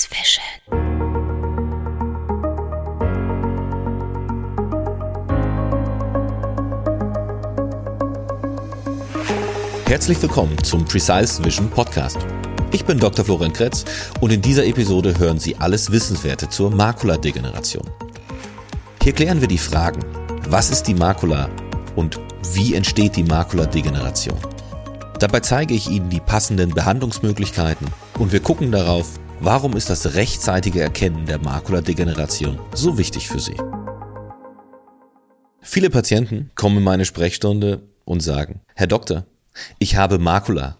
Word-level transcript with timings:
Precise 0.00 0.08
Vision. 0.10 0.44
Herzlich 9.86 10.22
willkommen 10.22 10.56
zum 10.62 10.84
Precise 10.84 11.44
Vision 11.44 11.68
Podcast. 11.68 12.18
Ich 12.70 12.84
bin 12.84 12.98
Dr. 12.98 13.24
Florian 13.24 13.52
Kretz 13.52 13.84
und 14.20 14.32
in 14.32 14.40
dieser 14.40 14.64
Episode 14.64 15.18
hören 15.18 15.40
Sie 15.40 15.56
alles 15.56 15.90
Wissenswerte 15.90 16.48
zur 16.48 16.70
Makuladegeneration. 16.70 17.90
Hier 19.02 19.12
klären 19.12 19.40
wir 19.40 19.48
die 19.48 19.58
Fragen, 19.58 20.00
was 20.48 20.70
ist 20.70 20.84
die 20.84 20.94
Makula 20.94 21.50
und 21.96 22.20
wie 22.54 22.74
entsteht 22.74 23.16
die 23.16 23.24
Makuladegeneration? 23.24 24.38
Dabei 25.18 25.40
zeige 25.40 25.74
ich 25.74 25.90
Ihnen 25.90 26.08
die 26.08 26.20
passenden 26.20 26.70
Behandlungsmöglichkeiten 26.70 27.88
und 28.18 28.32
wir 28.32 28.40
gucken 28.40 28.70
darauf, 28.70 29.18
warum 29.40 29.74
ist 29.74 29.88
das 29.88 30.14
rechtzeitige 30.14 30.80
Erkennen 30.80 31.24
der 31.26 31.38
Makuladegeneration 31.38 32.58
so 32.74 32.98
wichtig 32.98 33.28
für 33.28 33.40
Sie. 33.40 33.56
Viele 35.62 35.90
Patienten 35.90 36.50
kommen 36.54 36.78
in 36.78 36.84
meine 36.84 37.04
Sprechstunde 37.04 37.82
und 38.04 38.20
sagen, 38.20 38.60
Herr 38.74 38.86
Doktor, 38.86 39.24
ich 39.78 39.96
habe 39.96 40.18
Makula. 40.18 40.76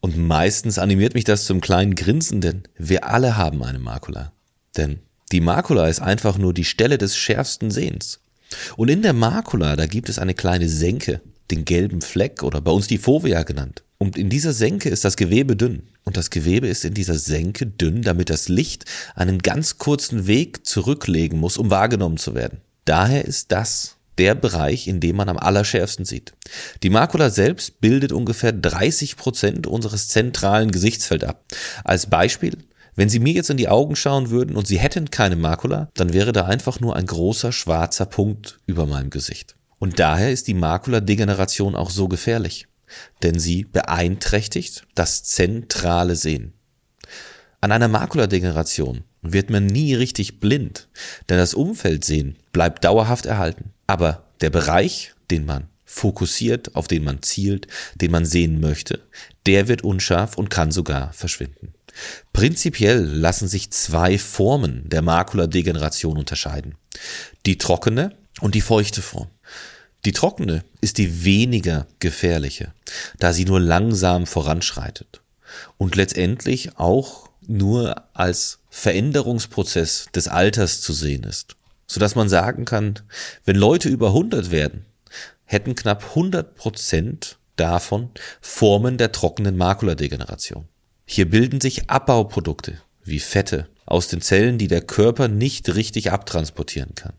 Und 0.00 0.16
meistens 0.16 0.78
animiert 0.78 1.14
mich 1.14 1.24
das 1.24 1.44
zum 1.44 1.60
kleinen 1.60 1.94
Grinsen, 1.94 2.40
denn 2.40 2.62
wir 2.78 3.04
alle 3.04 3.36
haben 3.36 3.62
eine 3.64 3.78
Makula. 3.78 4.32
Denn 4.76 5.00
die 5.32 5.40
Makula 5.40 5.88
ist 5.88 6.00
einfach 6.00 6.38
nur 6.38 6.54
die 6.54 6.64
Stelle 6.64 6.98
des 6.98 7.16
schärfsten 7.16 7.70
Sehens. 7.70 8.20
Und 8.76 8.88
in 8.88 9.02
der 9.02 9.12
Makula, 9.12 9.74
da 9.74 9.86
gibt 9.86 10.08
es 10.08 10.18
eine 10.18 10.34
kleine 10.34 10.68
Senke, 10.68 11.20
den 11.50 11.64
gelben 11.64 12.00
Fleck 12.00 12.42
oder 12.42 12.60
bei 12.60 12.70
uns 12.70 12.86
die 12.86 12.98
Fovea 12.98 13.42
genannt. 13.42 13.82
Und 13.98 14.16
in 14.16 14.28
dieser 14.28 14.52
Senke 14.52 14.88
ist 14.88 15.04
das 15.04 15.16
Gewebe 15.16 15.56
dünn. 15.56 15.88
Und 16.04 16.16
das 16.16 16.30
Gewebe 16.30 16.68
ist 16.68 16.84
in 16.84 16.94
dieser 16.94 17.18
Senke 17.18 17.66
dünn, 17.66 18.02
damit 18.02 18.30
das 18.30 18.48
Licht 18.48 18.84
einen 19.14 19.38
ganz 19.38 19.78
kurzen 19.78 20.26
Weg 20.26 20.66
zurücklegen 20.66 21.40
muss, 21.40 21.56
um 21.56 21.70
wahrgenommen 21.70 22.18
zu 22.18 22.34
werden. 22.34 22.60
Daher 22.84 23.24
ist 23.24 23.52
das 23.52 23.96
der 24.18 24.34
Bereich, 24.34 24.86
in 24.86 25.00
dem 25.00 25.16
man 25.16 25.28
am 25.28 25.36
allerschärfsten 25.36 26.04
sieht. 26.04 26.32
Die 26.82 26.90
Makula 26.90 27.30
selbst 27.30 27.80
bildet 27.80 28.12
ungefähr 28.12 28.52
30 28.52 29.16
Prozent 29.16 29.66
unseres 29.66 30.08
zentralen 30.08 30.70
Gesichtsfeld 30.70 31.24
ab. 31.24 31.44
Als 31.84 32.06
Beispiel, 32.06 32.56
wenn 32.94 33.08
Sie 33.10 33.18
mir 33.18 33.34
jetzt 33.34 33.50
in 33.50 33.58
die 33.58 33.68
Augen 33.68 33.94
schauen 33.94 34.30
würden 34.30 34.56
und 34.56 34.66
Sie 34.66 34.78
hätten 34.78 35.10
keine 35.10 35.36
Makula, 35.36 35.90
dann 35.94 36.12
wäre 36.12 36.32
da 36.32 36.46
einfach 36.46 36.80
nur 36.80 36.96
ein 36.96 37.06
großer 37.06 37.52
schwarzer 37.52 38.06
Punkt 38.06 38.58
über 38.66 38.86
meinem 38.86 39.10
Gesicht. 39.10 39.54
Und 39.78 39.98
daher 39.98 40.32
ist 40.32 40.48
die 40.48 40.54
Makuladegeneration 40.54 41.74
auch 41.74 41.90
so 41.90 42.08
gefährlich, 42.08 42.66
denn 43.22 43.38
sie 43.38 43.64
beeinträchtigt 43.64 44.86
das 44.94 45.24
zentrale 45.24 46.16
Sehen. 46.16 46.52
An 47.60 47.72
einer 47.72 47.88
Makuladegeneration 47.88 49.04
wird 49.22 49.50
man 49.50 49.66
nie 49.66 49.94
richtig 49.94 50.40
blind, 50.40 50.88
denn 51.28 51.38
das 51.38 51.54
Umfeldsehen 51.54 52.36
bleibt 52.52 52.84
dauerhaft 52.84 53.26
erhalten. 53.26 53.72
Aber 53.86 54.24
der 54.40 54.50
Bereich, 54.50 55.14
den 55.30 55.46
man 55.46 55.68
fokussiert, 55.84 56.74
auf 56.74 56.88
den 56.88 57.04
man 57.04 57.22
zielt, 57.22 57.68
den 57.94 58.10
man 58.10 58.24
sehen 58.26 58.60
möchte, 58.60 59.00
der 59.46 59.68
wird 59.68 59.82
unscharf 59.82 60.36
und 60.36 60.50
kann 60.50 60.70
sogar 60.70 61.12
verschwinden. 61.12 61.72
Prinzipiell 62.32 63.02
lassen 63.02 63.48
sich 63.48 63.70
zwei 63.70 64.18
Formen 64.18 64.88
der 64.88 65.02
Makuladegeneration 65.02 66.18
unterscheiden. 66.18 66.74
Die 67.46 67.56
trockene 67.56 68.14
und 68.40 68.54
die 68.54 68.60
feuchte 68.60 69.00
Form. 69.00 69.28
Die 70.04 70.12
trockene 70.12 70.64
ist 70.80 70.98
die 70.98 71.24
weniger 71.24 71.86
gefährliche, 71.98 72.72
da 73.18 73.32
sie 73.32 73.44
nur 73.44 73.60
langsam 73.60 74.26
voranschreitet 74.26 75.20
und 75.78 75.96
letztendlich 75.96 76.78
auch 76.78 77.28
nur 77.46 78.04
als 78.12 78.58
Veränderungsprozess 78.70 80.06
des 80.14 80.28
Alters 80.28 80.80
zu 80.80 80.92
sehen 80.92 81.24
ist 81.24 81.56
sodass 81.86 82.14
man 82.14 82.28
sagen 82.28 82.64
kann, 82.64 83.00
wenn 83.44 83.56
Leute 83.56 83.88
über 83.88 84.08
100 84.08 84.50
werden, 84.50 84.84
hätten 85.44 85.74
knapp 85.74 86.04
100 86.10 86.54
Prozent 86.54 87.38
davon 87.54 88.10
Formen 88.40 88.98
der 88.98 89.12
trockenen 89.12 89.56
Makuladegeneration. 89.56 90.68
Hier 91.06 91.30
bilden 91.30 91.60
sich 91.60 91.88
Abbauprodukte 91.88 92.80
wie 93.04 93.20
Fette 93.20 93.68
aus 93.86 94.08
den 94.08 94.20
Zellen, 94.20 94.58
die 94.58 94.66
der 94.66 94.80
Körper 94.80 95.28
nicht 95.28 95.74
richtig 95.74 96.10
abtransportieren 96.10 96.96
kann. 96.96 97.12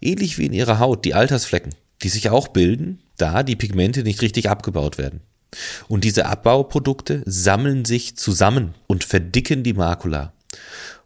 Ähnlich 0.00 0.38
wie 0.38 0.46
in 0.46 0.52
ihrer 0.52 0.78
Haut 0.78 1.04
die 1.04 1.14
Altersflecken, 1.14 1.74
die 2.02 2.08
sich 2.08 2.30
auch 2.30 2.48
bilden, 2.48 3.00
da 3.16 3.42
die 3.42 3.56
Pigmente 3.56 4.02
nicht 4.02 4.22
richtig 4.22 4.50
abgebaut 4.50 4.98
werden. 4.98 5.20
Und 5.88 6.04
diese 6.04 6.26
Abbauprodukte 6.26 7.22
sammeln 7.26 7.84
sich 7.84 8.16
zusammen 8.16 8.74
und 8.86 9.04
verdicken 9.04 9.62
die 9.62 9.74
Makula. 9.74 10.32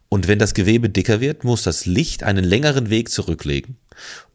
Und 0.09 0.27
wenn 0.27 0.39
das 0.39 0.55
Gewebe 0.55 0.89
dicker 0.89 1.21
wird, 1.21 1.43
muss 1.43 1.63
das 1.63 1.85
Licht 1.85 2.23
einen 2.23 2.43
längeren 2.43 2.89
Weg 2.89 3.09
zurücklegen 3.09 3.77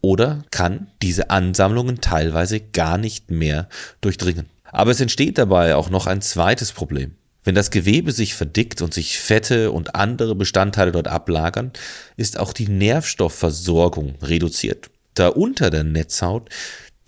oder 0.01 0.45
kann 0.51 0.89
diese 1.03 1.31
Ansammlungen 1.31 2.01
teilweise 2.01 2.61
gar 2.61 2.97
nicht 2.97 3.31
mehr 3.31 3.69
durchdringen. 4.01 4.47
Aber 4.65 4.93
es 4.93 5.01
entsteht 5.01 5.39
dabei 5.39 5.75
auch 5.75 5.91
noch 5.91 6.07
ein 6.07 6.21
zweites 6.21 6.73
Problem. 6.73 7.17
Wenn 7.43 7.55
das 7.55 7.71
Gewebe 7.71 8.13
sich 8.13 8.35
verdickt 8.35 8.81
und 8.81 8.95
sich 8.95 9.19
Fette 9.19 9.71
und 9.71 9.95
andere 9.95 10.35
Bestandteile 10.35 10.93
dort 10.93 11.09
ablagern, 11.09 11.73
ist 12.17 12.39
auch 12.39 12.53
die 12.53 12.69
Nährstoffversorgung 12.69 14.15
reduziert, 14.23 14.91
da 15.15 15.29
unter 15.29 15.71
der 15.71 15.85
Netzhaut 15.85 16.49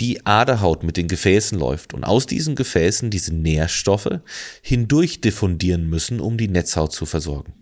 die 0.01 0.27
Aderhaut 0.27 0.83
mit 0.83 0.97
den 0.97 1.09
Gefäßen 1.09 1.59
läuft 1.59 1.95
und 1.95 2.05
aus 2.05 2.27
diesen 2.27 2.55
Gefäßen 2.55 3.11
diese 3.11 3.35
Nährstoffe 3.35 4.21
hindurch 4.63 5.21
diffundieren 5.21 5.89
müssen, 5.89 6.21
um 6.21 6.37
die 6.37 6.49
Netzhaut 6.49 6.93
zu 6.93 7.07
versorgen. 7.07 7.55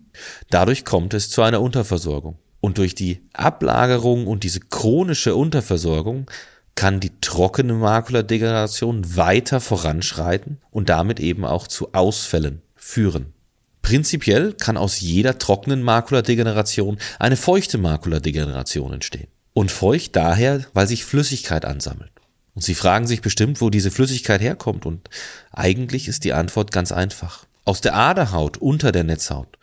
Dadurch 0.50 0.84
kommt 0.84 1.14
es 1.14 1.30
zu 1.30 1.42
einer 1.42 1.60
Unterversorgung. 1.60 2.38
Und 2.60 2.78
durch 2.78 2.94
die 2.94 3.20
Ablagerung 3.34 4.26
und 4.26 4.42
diese 4.42 4.60
chronische 4.60 5.34
Unterversorgung 5.34 6.30
kann 6.74 6.98
die 6.98 7.12
trockene 7.20 7.74
Makuladegeneration 7.74 9.16
weiter 9.16 9.60
voranschreiten 9.60 10.60
und 10.70 10.88
damit 10.88 11.20
eben 11.20 11.44
auch 11.44 11.68
zu 11.68 11.92
Ausfällen 11.92 12.62
führen. 12.74 13.34
Prinzipiell 13.82 14.54
kann 14.54 14.78
aus 14.78 15.00
jeder 15.00 15.38
trockenen 15.38 15.82
Makuladegeneration 15.82 16.98
eine 17.18 17.36
feuchte 17.36 17.76
Makuladegeneration 17.76 18.94
entstehen. 18.94 19.28
Und 19.54 19.70
feucht 19.70 20.14
daher, 20.16 20.66
weil 20.74 20.86
sich 20.86 21.04
Flüssigkeit 21.04 21.64
ansammelt. 21.64 22.10
Und 22.54 22.62
Sie 22.62 22.74
fragen 22.74 23.06
sich 23.06 23.22
bestimmt, 23.22 23.60
wo 23.60 23.70
diese 23.70 23.90
Flüssigkeit 23.90 24.40
herkommt. 24.40 24.84
Und 24.84 25.08
eigentlich 25.52 26.08
ist 26.08 26.24
die 26.24 26.32
Antwort 26.32 26.70
ganz 26.70 26.92
einfach. 26.92 27.46
Aus 27.64 27.80
der 27.80 27.94
Aderhaut 27.94 28.58
unter 28.58 28.92
der 28.92 29.04
Netzhaut 29.04 29.58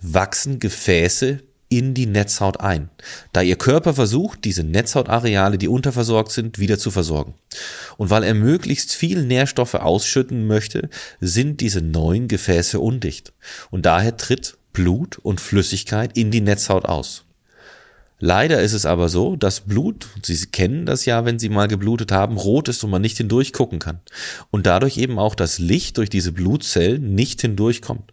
wachsen 0.00 0.58
Gefäße 0.58 1.40
in 1.68 1.94
die 1.94 2.06
Netzhaut 2.06 2.60
ein, 2.60 2.90
da 3.32 3.40
ihr 3.40 3.56
Körper 3.56 3.94
versucht, 3.94 4.44
diese 4.44 4.62
Netzhautareale, 4.62 5.56
die 5.56 5.68
unterversorgt 5.68 6.30
sind, 6.30 6.58
wieder 6.58 6.78
zu 6.78 6.90
versorgen. 6.90 7.34
Und 7.96 8.10
weil 8.10 8.24
er 8.24 8.34
möglichst 8.34 8.92
viel 8.92 9.24
Nährstoffe 9.24 9.74
ausschütten 9.74 10.46
möchte, 10.46 10.90
sind 11.20 11.60
diese 11.62 11.80
neuen 11.80 12.28
Gefäße 12.28 12.78
undicht. 12.78 13.32
Und 13.70 13.86
daher 13.86 14.18
tritt 14.18 14.58
Blut 14.74 15.16
und 15.18 15.40
Flüssigkeit 15.40 16.16
in 16.16 16.30
die 16.30 16.42
Netzhaut 16.42 16.84
aus. 16.84 17.24
Leider 18.24 18.62
ist 18.62 18.72
es 18.72 18.86
aber 18.86 19.08
so, 19.08 19.34
dass 19.34 19.62
Blut, 19.62 20.06
Sie 20.22 20.46
kennen 20.46 20.86
das 20.86 21.06
ja, 21.06 21.24
wenn 21.24 21.40
Sie 21.40 21.48
mal 21.48 21.66
geblutet 21.66 22.12
haben, 22.12 22.36
rot 22.36 22.68
ist 22.68 22.84
und 22.84 22.90
man 22.90 23.02
nicht 23.02 23.16
hindurch 23.16 23.52
gucken 23.52 23.80
kann. 23.80 23.98
Und 24.52 24.64
dadurch 24.64 24.96
eben 24.96 25.18
auch 25.18 25.34
das 25.34 25.58
Licht 25.58 25.98
durch 25.98 26.08
diese 26.08 26.30
Blutzellen 26.30 27.16
nicht 27.16 27.40
hindurchkommt. 27.40 28.12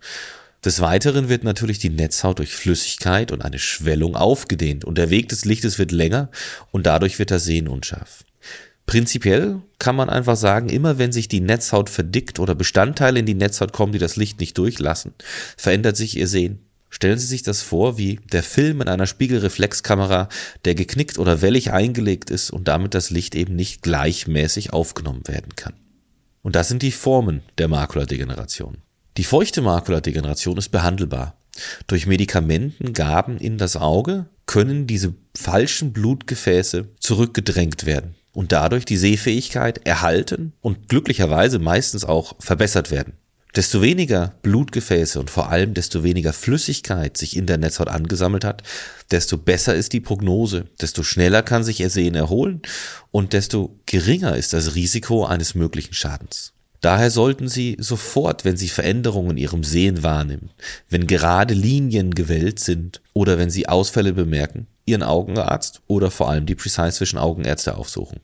Des 0.65 0.81
Weiteren 0.81 1.29
wird 1.29 1.43
natürlich 1.43 1.77
die 1.77 1.91
Netzhaut 1.91 2.39
durch 2.39 2.55
Flüssigkeit 2.55 3.31
und 3.31 3.45
eine 3.45 3.59
Schwellung 3.59 4.15
aufgedehnt 4.15 4.83
und 4.83 4.97
der 4.97 5.11
Weg 5.11 5.29
des 5.29 5.45
Lichtes 5.45 5.77
wird 5.77 5.91
länger 5.91 6.31
und 6.71 6.87
dadurch 6.87 7.19
wird 7.19 7.29
das 7.29 7.43
Sehen 7.43 7.67
unscharf. 7.67 8.23
Prinzipiell 8.87 9.61
kann 9.77 9.95
man 9.95 10.09
einfach 10.09 10.37
sagen, 10.37 10.69
immer 10.69 10.97
wenn 10.97 11.11
sich 11.11 11.27
die 11.27 11.39
Netzhaut 11.39 11.87
verdickt 11.87 12.39
oder 12.39 12.55
Bestandteile 12.55 13.19
in 13.19 13.27
die 13.27 13.35
Netzhaut 13.35 13.73
kommen, 13.73 13.93
die 13.93 13.99
das 13.99 14.15
Licht 14.15 14.39
nicht 14.39 14.57
durchlassen, 14.57 15.13
verändert 15.55 15.97
sich 15.97 16.17
ihr 16.17 16.27
Sehen. 16.27 16.65
Stellen 16.89 17.19
Sie 17.19 17.27
sich 17.27 17.43
das 17.43 17.61
vor 17.61 17.97
wie 17.97 18.19
der 18.31 18.43
Film 18.43 18.81
in 18.81 18.87
einer 18.87 19.05
Spiegelreflexkamera, 19.05 20.27
der 20.65 20.75
geknickt 20.75 21.19
oder 21.19 21.41
wellig 21.41 21.71
eingelegt 21.71 22.29
ist 22.29 22.49
und 22.49 22.67
damit 22.67 22.93
das 22.93 23.09
Licht 23.09 23.35
eben 23.35 23.55
nicht 23.55 23.83
gleichmäßig 23.83 24.73
aufgenommen 24.73 25.27
werden 25.27 25.55
kann. 25.55 25.73
Und 26.41 26.55
das 26.55 26.67
sind 26.67 26.81
die 26.81 26.91
Formen 26.91 27.41
der 27.57 27.67
Makuladegeneration. 27.67 28.77
Die 29.17 29.23
feuchte 29.23 29.61
Makuladegeneration 29.61 30.57
ist 30.57 30.69
behandelbar. 30.69 31.35
Durch 31.87 32.07
Medikamentengaben 32.07 33.37
in 33.37 33.57
das 33.57 33.75
Auge 33.75 34.25
können 34.45 34.87
diese 34.87 35.13
falschen 35.35 35.93
Blutgefäße 35.93 36.87
zurückgedrängt 36.99 37.85
werden 37.85 38.15
und 38.33 38.51
dadurch 38.51 38.85
die 38.85 38.97
Sehfähigkeit 38.97 39.85
erhalten 39.85 40.53
und 40.61 40.87
glücklicherweise 40.87 41.59
meistens 41.59 42.05
auch 42.05 42.35
verbessert 42.39 42.91
werden. 42.91 43.13
Desto 43.55 43.81
weniger 43.81 44.35
Blutgefäße 44.43 45.19
und 45.19 45.31
vor 45.31 45.49
allem 45.49 45.73
desto 45.73 46.03
weniger 46.03 46.33
Flüssigkeit 46.33 47.17
sich 47.17 47.35
in 47.35 47.47
der 47.47 47.57
Netzhaut 47.57 47.87
angesammelt 47.87 48.45
hat, 48.45 48.61
desto 49.09 49.37
besser 49.37 49.73
ist 49.73 49.93
die 49.93 49.99
Prognose, 49.99 50.65
desto 50.79 51.01
schneller 51.01 51.41
kann 51.41 51.63
sich 51.63 51.79
ihr 51.79 51.89
Sehen 51.89 52.13
erholen 52.13 52.61
und 53.09 53.33
desto 53.33 53.79
geringer 53.87 54.35
ist 54.35 54.53
das 54.53 54.75
Risiko 54.75 55.25
eines 55.25 55.55
möglichen 55.55 55.95
Schadens. 55.95 56.53
Daher 56.81 57.11
sollten 57.11 57.49
Sie 57.49 57.75
sofort, 57.79 58.45
wenn 58.45 58.55
Sie 58.55 58.69
Veränderungen 58.69 59.31
in 59.31 59.37
Ihrem 59.37 59.63
Sehen 59.63 60.01
wahrnehmen, 60.01 60.51
wenn 60.89 61.07
gerade 61.07 61.53
Linien 61.53 62.15
gewellt 62.15 62.59
sind 62.59 63.01
oder 63.13 63.37
wenn 63.37 63.49
Sie 63.49 63.67
Ausfälle 63.67 64.13
bemerken, 64.13 64.67
Ihren 64.85 65.03
Augenarzt 65.03 65.81
oder 65.87 66.09
vor 66.09 66.29
allem 66.29 66.45
die 66.45 66.55
Precise 66.55 67.01
Vision 67.01 67.19
Augenärzte 67.19 67.75
aufsuchen. 67.75 68.21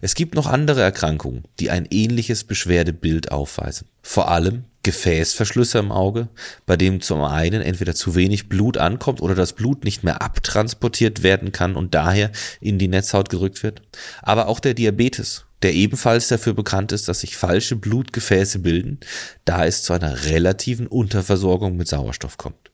Es 0.00 0.14
gibt 0.14 0.34
noch 0.36 0.46
andere 0.46 0.80
Erkrankungen, 0.80 1.44
die 1.58 1.70
ein 1.70 1.86
ähnliches 1.90 2.44
Beschwerdebild 2.44 3.32
aufweisen. 3.32 3.88
Vor 4.02 4.30
allem 4.30 4.64
Gefäßverschlüsse 4.84 5.78
im 5.78 5.92
Auge, 5.92 6.28
bei 6.64 6.76
dem 6.76 7.00
zum 7.00 7.20
einen 7.22 7.60
entweder 7.60 7.94
zu 7.94 8.14
wenig 8.14 8.48
Blut 8.48 8.78
ankommt 8.78 9.20
oder 9.20 9.34
das 9.34 9.52
Blut 9.52 9.84
nicht 9.84 10.04
mehr 10.04 10.22
abtransportiert 10.22 11.22
werden 11.22 11.52
kann 11.52 11.76
und 11.76 11.94
daher 11.94 12.30
in 12.60 12.78
die 12.78 12.88
Netzhaut 12.88 13.28
gerückt 13.28 13.62
wird. 13.62 13.82
Aber 14.22 14.46
auch 14.46 14.60
der 14.60 14.74
Diabetes, 14.74 15.44
der 15.62 15.74
ebenfalls 15.74 16.28
dafür 16.28 16.54
bekannt 16.54 16.92
ist, 16.92 17.08
dass 17.08 17.20
sich 17.20 17.36
falsche 17.36 17.76
Blutgefäße 17.76 18.60
bilden, 18.60 19.00
da 19.44 19.64
es 19.64 19.82
zu 19.82 19.92
einer 19.92 20.24
relativen 20.24 20.86
Unterversorgung 20.86 21.76
mit 21.76 21.88
Sauerstoff 21.88 22.36
kommt. 22.38 22.70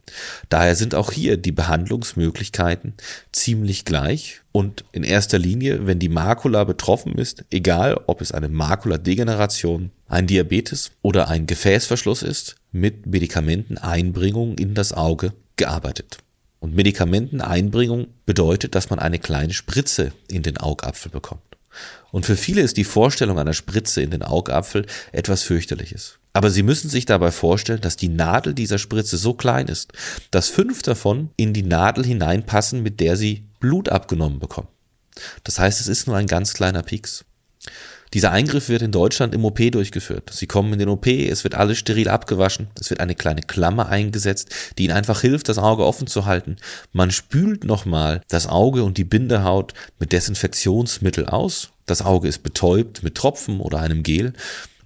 Daher 0.48 0.76
sind 0.76 0.94
auch 0.94 1.12
hier 1.12 1.36
die 1.36 1.52
Behandlungsmöglichkeiten 1.52 2.94
ziemlich 3.32 3.84
gleich 3.84 4.42
und 4.52 4.84
in 4.92 5.02
erster 5.02 5.38
Linie, 5.38 5.86
wenn 5.86 5.98
die 5.98 6.08
Makula 6.08 6.64
betroffen 6.64 7.14
ist, 7.16 7.44
egal 7.50 8.00
ob 8.06 8.20
es 8.20 8.32
eine 8.32 8.48
Makuladegeneration, 8.48 9.90
ein 10.06 10.26
Diabetes 10.26 10.90
oder 11.02 11.28
ein 11.28 11.46
Gefäßverschluss 11.46 12.22
ist, 12.22 12.56
mit 12.70 13.06
Medikamenteneinbringung 13.06 14.58
in 14.58 14.74
das 14.74 14.92
Auge 14.92 15.32
gearbeitet. 15.56 16.18
Und 16.60 16.74
Medikamenteneinbringung 16.74 18.06
bedeutet, 18.24 18.74
dass 18.74 18.88
man 18.88 18.98
eine 18.98 19.18
kleine 19.18 19.52
Spritze 19.52 20.12
in 20.28 20.42
den 20.42 20.56
Augapfel 20.56 21.10
bekommt. 21.10 21.42
Und 22.10 22.26
für 22.26 22.36
viele 22.36 22.60
ist 22.62 22.76
die 22.76 22.84
Vorstellung 22.84 23.38
einer 23.38 23.54
Spritze 23.54 24.02
in 24.02 24.10
den 24.10 24.22
Augapfel 24.22 24.86
etwas 25.12 25.42
fürchterliches. 25.42 26.18
Aber 26.32 26.50
Sie 26.50 26.62
müssen 26.62 26.90
sich 26.90 27.06
dabei 27.06 27.30
vorstellen, 27.30 27.80
dass 27.80 27.96
die 27.96 28.08
Nadel 28.08 28.54
dieser 28.54 28.78
Spritze 28.78 29.16
so 29.16 29.34
klein 29.34 29.68
ist, 29.68 29.92
dass 30.30 30.48
fünf 30.48 30.82
davon 30.82 31.30
in 31.36 31.52
die 31.52 31.62
Nadel 31.62 32.04
hineinpassen, 32.04 32.82
mit 32.82 33.00
der 33.00 33.16
Sie 33.16 33.44
Blut 33.60 33.88
abgenommen 33.88 34.40
bekommen. 34.40 34.68
Das 35.44 35.58
heißt, 35.58 35.80
es 35.80 35.86
ist 35.86 36.06
nur 36.06 36.16
ein 36.16 36.26
ganz 36.26 36.54
kleiner 36.54 36.82
Pieks. 36.82 37.24
Dieser 38.14 38.30
Eingriff 38.30 38.68
wird 38.68 38.82
in 38.82 38.92
Deutschland 38.92 39.34
im 39.34 39.44
OP 39.44 39.58
durchgeführt. 39.72 40.30
Sie 40.32 40.46
kommen 40.46 40.72
in 40.72 40.78
den 40.78 40.88
OP, 40.88 41.08
es 41.08 41.42
wird 41.42 41.56
alles 41.56 41.78
steril 41.78 42.08
abgewaschen, 42.08 42.68
es 42.80 42.88
wird 42.88 43.00
eine 43.00 43.16
kleine 43.16 43.42
Klammer 43.42 43.88
eingesetzt, 43.88 44.54
die 44.78 44.84
ihnen 44.84 44.96
einfach 44.96 45.20
hilft, 45.20 45.48
das 45.48 45.58
Auge 45.58 45.84
offen 45.84 46.06
zu 46.06 46.24
halten. 46.24 46.56
Man 46.92 47.10
spült 47.10 47.64
nochmal 47.64 48.22
das 48.28 48.46
Auge 48.46 48.84
und 48.84 48.98
die 48.98 49.04
Bindehaut 49.04 49.74
mit 49.98 50.12
Desinfektionsmittel 50.12 51.26
aus. 51.26 51.70
Das 51.86 52.02
Auge 52.02 52.28
ist 52.28 52.44
betäubt 52.44 53.02
mit 53.02 53.16
Tropfen 53.16 53.58
oder 53.58 53.80
einem 53.80 54.04
Gel. 54.04 54.32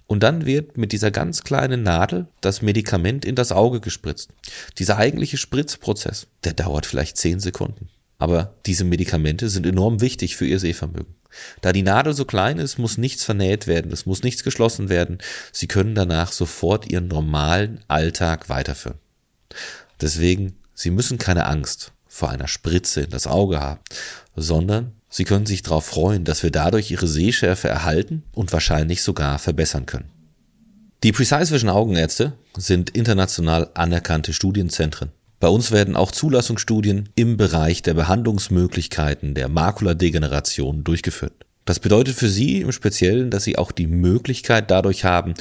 Und 0.07 0.23
dann 0.23 0.47
wird 0.47 0.75
mit 0.75 0.91
dieser 0.91 1.11
ganz 1.11 1.43
kleinen 1.43 1.83
Nadel 1.83 2.25
das 2.41 2.63
Medikament 2.63 3.25
in 3.25 3.35
das 3.35 3.51
Auge 3.51 3.79
gespritzt. 3.79 4.31
Dieser 4.79 4.97
eigentliche 4.97 5.37
Spritzprozess, 5.37 6.25
der 6.45 6.53
dauert 6.53 6.87
vielleicht 6.87 7.17
zehn 7.17 7.39
Sekunden. 7.39 7.89
Aber 8.17 8.55
diese 8.65 8.85
Medikamente 8.85 9.49
sind 9.49 9.67
enorm 9.67 10.01
wichtig 10.01 10.35
für 10.35 10.47
ihr 10.47 10.59
Sehvermögen. 10.59 11.18
Da 11.61 11.71
die 11.71 11.83
Nadel 11.83 12.13
so 12.13 12.25
klein 12.25 12.57
ist, 12.59 12.77
muss 12.77 12.97
nichts 12.97 13.23
vernäht 13.23 13.67
werden, 13.67 13.91
es 13.91 14.05
muss 14.05 14.23
nichts 14.23 14.43
geschlossen 14.43 14.89
werden. 14.89 15.19
Sie 15.51 15.67
können 15.67 15.95
danach 15.95 16.31
sofort 16.31 16.89
ihren 16.89 17.07
normalen 17.07 17.81
Alltag 17.87 18.49
weiterführen. 18.49 18.97
Deswegen, 20.01 20.55
Sie 20.73 20.91
müssen 20.91 21.17
keine 21.17 21.45
Angst 21.45 21.91
vor 22.07 22.29
einer 22.29 22.47
Spritze 22.47 23.01
in 23.01 23.09
das 23.09 23.27
Auge 23.27 23.59
haben, 23.59 23.81
sondern 24.35 24.93
Sie 25.09 25.25
können 25.25 25.45
sich 25.45 25.63
darauf 25.63 25.85
freuen, 25.85 26.23
dass 26.23 26.43
wir 26.43 26.51
dadurch 26.51 26.91
Ihre 26.91 27.07
Sehschärfe 27.07 27.67
erhalten 27.67 28.23
und 28.33 28.53
wahrscheinlich 28.53 29.01
sogar 29.01 29.39
verbessern 29.39 29.85
können. 29.85 30.09
Die 31.03 31.11
Precise 31.11 31.51
Vision 31.51 31.69
Augenärzte 31.69 32.33
sind 32.57 32.91
international 32.91 33.69
anerkannte 33.73 34.33
Studienzentren 34.33 35.11
bei 35.39 35.47
uns 35.47 35.71
werden 35.71 35.95
auch 35.95 36.11
Zulassungsstudien 36.11 37.09
im 37.15 37.37
Bereich 37.37 37.81
der 37.81 37.93
Behandlungsmöglichkeiten 37.93 39.33
der 39.33 39.47
Makuladegeneration 39.47 40.83
durchgeführt. 40.83 41.45
Das 41.63 41.79
bedeutet 41.79 42.15
für 42.15 42.29
Sie 42.29 42.61
im 42.61 42.71
Speziellen, 42.71 43.31
dass 43.31 43.45
Sie 43.45 43.57
auch 43.57 43.71
die 43.71 43.87
Möglichkeit 43.87 44.69
dadurch 44.69 45.05
haben, 45.05 45.35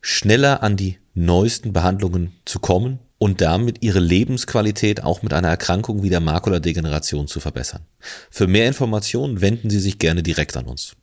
schneller 0.00 0.62
an 0.62 0.76
die 0.76 0.98
neuesten 1.14 1.72
Behandlungen 1.72 2.32
zu 2.44 2.60
kommen 2.60 3.00
und 3.18 3.40
damit 3.40 3.78
Ihre 3.82 3.98
Lebensqualität 3.98 5.02
auch 5.02 5.22
mit 5.22 5.32
einer 5.32 5.48
Erkrankung 5.48 6.02
wie 6.02 6.10
der 6.10 6.20
Makuladegeneration 6.20 7.26
zu 7.26 7.40
verbessern. 7.40 7.82
Für 8.30 8.46
mehr 8.46 8.68
Informationen 8.68 9.40
wenden 9.40 9.68
Sie 9.68 9.80
sich 9.80 9.98
gerne 9.98 10.22
direkt 10.22 10.56
an 10.56 10.66
uns. 10.66 10.94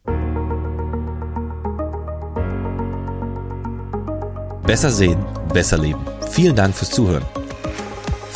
Besser 4.65 4.89
sehen, 4.89 5.23
besser 5.53 5.77
leben. 5.77 6.05
Vielen 6.31 6.55
Dank 6.55 6.75
fürs 6.75 6.91
Zuhören. 6.91 7.23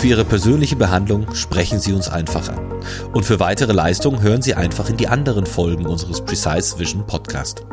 Für 0.02 0.08
Ihre 0.08 0.26
persönliche 0.26 0.76
Behandlung 0.76 1.32
sprechen 1.36 1.80
Sie 1.80 1.94
uns 1.94 2.10
einfach 2.10 2.50
an. 2.50 2.74
Und 3.14 3.24
für 3.24 3.40
weitere 3.40 3.72
Leistungen 3.72 4.24
hören 4.24 4.42
Sie 4.42 4.56
einfach 4.56 4.90
in 4.90 4.98
die 4.98 5.08
anderen 5.08 5.46
Folgen 5.46 5.86
unseres 5.86 6.22
Precise 6.22 6.80
Vision 6.80 7.06
Podcast. 7.06 7.64